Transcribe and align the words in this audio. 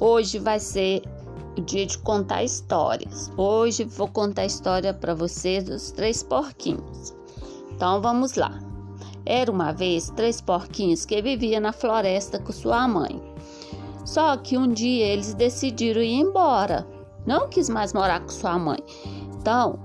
Hoje 0.00 0.38
vai 0.38 0.60
ser 0.60 1.02
o 1.56 1.60
dia 1.60 1.84
de 1.84 1.98
contar 1.98 2.44
histórias. 2.44 3.32
Hoje 3.36 3.82
vou 3.82 4.06
contar 4.06 4.42
a 4.42 4.46
história 4.46 4.94
para 4.94 5.12
vocês 5.12 5.64
dos 5.64 5.90
três 5.90 6.22
porquinhos. 6.22 7.12
Então 7.72 8.00
vamos 8.00 8.34
lá. 8.34 8.60
Era 9.26 9.50
uma 9.50 9.72
vez 9.72 10.08
três 10.10 10.40
porquinhos 10.40 11.04
que 11.04 11.20
viviam 11.20 11.60
na 11.60 11.72
floresta 11.72 12.38
com 12.38 12.52
sua 12.52 12.86
mãe. 12.86 13.20
Só 14.04 14.36
que 14.36 14.56
um 14.56 14.72
dia 14.72 15.04
eles 15.06 15.34
decidiram 15.34 16.00
ir 16.00 16.20
embora. 16.20 16.86
Não 17.26 17.48
quis 17.48 17.68
mais 17.68 17.92
morar 17.92 18.20
com 18.20 18.28
sua 18.28 18.56
mãe. 18.56 18.78
Então, 19.34 19.80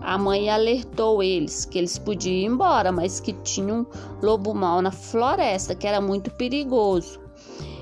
a 0.00 0.18
mãe 0.18 0.50
alertou 0.50 1.22
eles 1.22 1.64
que 1.64 1.78
eles 1.78 1.96
podiam 1.96 2.34
ir 2.34 2.44
embora, 2.46 2.90
mas 2.90 3.20
que 3.20 3.32
tinha 3.44 3.72
um 3.72 3.86
lobo 4.20 4.52
mau 4.52 4.82
na 4.82 4.90
floresta, 4.90 5.76
que 5.76 5.86
era 5.86 6.00
muito 6.00 6.28
perigoso. 6.32 7.20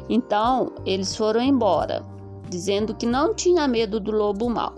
Então, 0.09 0.73
eles 0.85 1.17
foram 1.17 1.41
embora, 1.41 2.05
dizendo 2.49 2.95
que 2.95 3.07
não 3.07 3.35
tinha 3.35 3.69
medo 3.69 3.99
do 3.99 4.11
lobo 4.11 4.51
mau. 4.51 4.75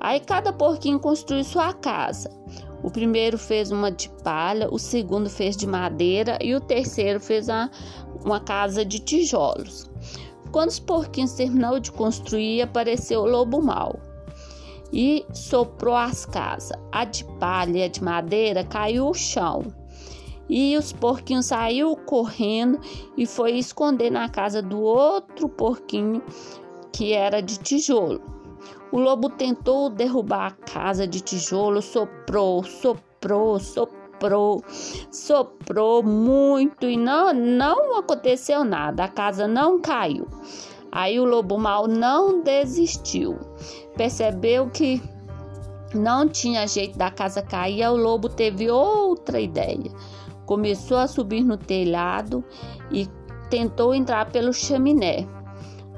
Aí 0.00 0.20
cada 0.20 0.52
porquinho 0.52 0.98
construiu 0.98 1.44
sua 1.44 1.72
casa. 1.72 2.30
O 2.82 2.90
primeiro 2.90 3.38
fez 3.38 3.70
uma 3.70 3.90
de 3.90 4.08
palha, 4.24 4.68
o 4.70 4.78
segundo 4.78 5.30
fez 5.30 5.56
de 5.56 5.66
madeira 5.66 6.36
e 6.40 6.54
o 6.54 6.60
terceiro 6.60 7.20
fez 7.20 7.48
uma, 7.48 7.70
uma 8.24 8.40
casa 8.40 8.84
de 8.84 8.98
tijolos. 8.98 9.88
Quando 10.50 10.70
os 10.70 10.80
porquinhos 10.80 11.32
terminou 11.32 11.78
de 11.78 11.92
construir, 11.92 12.62
apareceu 12.62 13.22
o 13.22 13.26
lobo 13.26 13.62
mau 13.62 13.98
e 14.92 15.24
soprou 15.32 15.96
as 15.96 16.26
casas. 16.26 16.76
A 16.90 17.04
de 17.04 17.24
palha 17.38 17.78
e 17.78 17.82
a 17.84 17.88
de 17.88 18.02
madeira 18.02 18.64
caiu 18.64 19.08
o 19.08 19.14
chão. 19.14 19.72
E 20.54 20.76
os 20.76 20.92
porquinhos 20.92 21.46
saiu 21.46 21.96
correndo 21.96 22.78
e 23.16 23.24
foi 23.24 23.52
esconder 23.52 24.10
na 24.10 24.28
casa 24.28 24.60
do 24.60 24.82
outro 24.82 25.48
porquinho 25.48 26.22
que 26.92 27.14
era 27.14 27.40
de 27.40 27.58
tijolo. 27.58 28.20
O 28.92 28.98
lobo 28.98 29.30
tentou 29.30 29.88
derrubar 29.88 30.48
a 30.48 30.50
casa 30.50 31.06
de 31.06 31.22
tijolo, 31.22 31.80
soprou, 31.80 32.62
soprou, 32.64 33.58
soprou, 33.58 34.62
soprou 35.10 36.02
muito 36.02 36.86
e 36.86 36.98
não, 36.98 37.32
não 37.32 37.96
aconteceu 37.96 38.62
nada. 38.62 39.04
A 39.04 39.08
casa 39.08 39.48
não 39.48 39.80
caiu. 39.80 40.26
Aí 40.92 41.18
o 41.18 41.24
lobo 41.24 41.58
mal 41.58 41.88
não 41.88 42.42
desistiu. 42.42 43.38
Percebeu 43.96 44.68
que 44.68 45.02
não 45.94 46.28
tinha 46.28 46.66
jeito 46.66 46.98
da 46.98 47.10
casa 47.10 47.40
cair, 47.40 47.88
o 47.88 47.96
lobo 47.96 48.28
teve 48.28 48.70
outra 48.70 49.40
ideia. 49.40 49.90
Começou 50.46 50.98
a 50.98 51.06
subir 51.06 51.44
no 51.44 51.56
telhado 51.56 52.44
e 52.90 53.08
tentou 53.50 53.94
entrar 53.94 54.30
pelo 54.30 54.52
chaminé. 54.52 55.26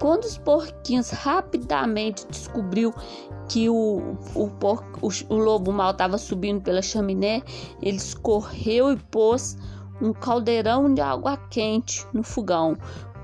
Quando 0.01 0.25
os 0.25 0.37
porquinhos 0.37 1.11
rapidamente 1.11 2.27
descobriu 2.29 2.93
que 3.49 3.69
o, 3.69 4.17
o, 4.35 4.51
o, 5.01 5.09
o 5.29 5.37
lobo 5.37 5.73
mal 5.73 5.93
estava 5.93 6.19
subindo 6.19 6.63
pela 6.63 6.83
chaminé, 6.83 7.43
eles 7.81 8.15
correu 8.15 8.93
e 8.93 8.97
pôs 8.97 9.57
um 10.01 10.13
caldeirão 10.13 10.93
de 10.93 11.01
água 11.01 11.37
quente 11.49 12.07
no 12.13 12.23
fogão. 12.23 12.77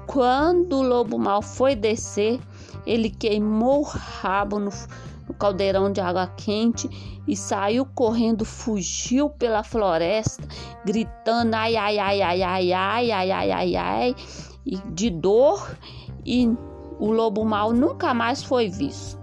Quando 0.06 0.76
o 0.76 0.82
lobo 0.82 1.18
mal 1.18 1.42
foi 1.42 1.74
descer, 1.74 2.40
ele 2.86 3.10
queimou 3.10 3.80
o 3.80 3.84
rabo 3.84 4.58
no, 4.58 4.70
no 5.30 5.34
caldeirão 5.34 5.92
de 5.92 6.00
água 6.00 6.26
quente 6.26 6.90
e 7.26 7.36
saiu 7.36 7.86
correndo, 7.86 8.44
fugiu 8.44 9.30
pela 9.30 9.62
floresta, 9.62 10.42
gritando 10.84 11.54
ai 11.54 11.76
ai 11.76 11.98
ai 11.98 12.22
ai 12.22 12.42
ai 12.42 12.72
ai 12.72 13.10
ai 13.12 13.30
ai 13.30 13.52
ai 13.52 13.76
ai 13.76 14.16
de 14.86 15.08
dor 15.08 15.76
e 16.26 16.48
o 16.98 17.12
lobo 17.12 17.44
mau 17.44 17.72
nunca 17.72 18.12
mais 18.12 18.42
foi 18.42 18.68
visto. 18.68 19.19